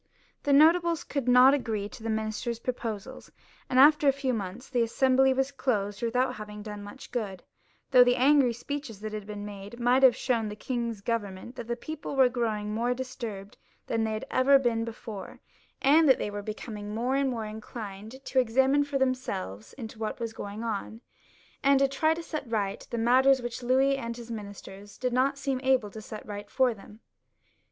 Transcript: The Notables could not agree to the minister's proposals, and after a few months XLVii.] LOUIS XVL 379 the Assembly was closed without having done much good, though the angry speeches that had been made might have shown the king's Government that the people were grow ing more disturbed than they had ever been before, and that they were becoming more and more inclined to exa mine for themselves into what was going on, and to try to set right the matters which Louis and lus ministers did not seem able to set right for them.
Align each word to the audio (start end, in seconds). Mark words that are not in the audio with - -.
The 0.41 0.51
Notables 0.51 1.03
could 1.03 1.27
not 1.27 1.53
agree 1.53 1.87
to 1.89 2.01
the 2.01 2.09
minister's 2.09 2.57
proposals, 2.57 3.31
and 3.69 3.77
after 3.77 4.07
a 4.07 4.11
few 4.11 4.33
months 4.33 4.67
XLVii.] 4.67 4.73
LOUIS 4.73 4.73
XVL 4.73 4.73
379 4.73 4.81
the 4.81 4.83
Assembly 4.83 5.33
was 5.35 5.51
closed 5.51 6.01
without 6.01 6.33
having 6.37 6.63
done 6.63 6.81
much 6.83 7.11
good, 7.11 7.43
though 7.91 8.03
the 8.03 8.15
angry 8.15 8.51
speeches 8.51 8.99
that 9.01 9.13
had 9.13 9.27
been 9.27 9.45
made 9.45 9.79
might 9.79 10.01
have 10.01 10.15
shown 10.15 10.49
the 10.49 10.55
king's 10.55 11.01
Government 11.01 11.55
that 11.55 11.67
the 11.67 11.75
people 11.75 12.15
were 12.15 12.29
grow 12.29 12.57
ing 12.57 12.73
more 12.73 12.95
disturbed 12.95 13.59
than 13.85 14.03
they 14.03 14.13
had 14.13 14.25
ever 14.31 14.57
been 14.57 14.83
before, 14.83 15.39
and 15.83 16.09
that 16.09 16.17
they 16.17 16.31
were 16.31 16.41
becoming 16.41 16.95
more 16.95 17.13
and 17.15 17.29
more 17.29 17.45
inclined 17.45 18.25
to 18.25 18.43
exa 18.43 18.67
mine 18.71 18.83
for 18.83 18.97
themselves 18.97 19.73
into 19.73 19.99
what 19.99 20.19
was 20.19 20.33
going 20.33 20.63
on, 20.63 21.01
and 21.61 21.77
to 21.77 21.87
try 21.87 22.15
to 22.15 22.23
set 22.23 22.49
right 22.49 22.87
the 22.89 22.97
matters 22.97 23.39
which 23.39 23.61
Louis 23.61 23.97
and 23.97 24.17
lus 24.17 24.31
ministers 24.31 24.97
did 24.97 25.13
not 25.13 25.37
seem 25.37 25.61
able 25.61 25.91
to 25.91 26.01
set 26.01 26.25
right 26.25 26.49
for 26.49 26.73
them. 26.73 27.01